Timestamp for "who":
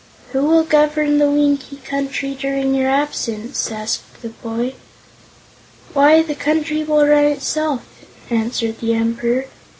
0.31-0.43